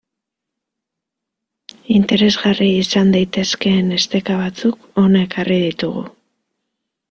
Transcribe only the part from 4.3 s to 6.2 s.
batzuk hona ekarri ditugu.